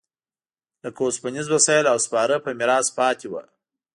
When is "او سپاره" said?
1.91-2.35